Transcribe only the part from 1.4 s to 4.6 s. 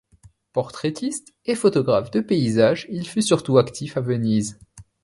et photographe de paysage, il fut surtout actif à Venise.